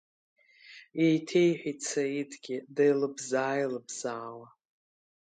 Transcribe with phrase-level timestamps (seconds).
[1.03, 4.47] Еиҭеиҳәеит Саидгьы деилыбзаа-еилыбзаауа.